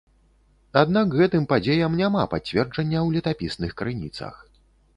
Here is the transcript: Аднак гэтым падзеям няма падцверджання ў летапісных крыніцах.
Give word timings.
Аднак 0.81 1.11
гэтым 1.19 1.43
падзеям 1.51 1.99
няма 2.01 2.23
падцверджання 2.33 2.99
ў 3.07 3.17
летапісных 3.19 3.71
крыніцах. 3.83 4.35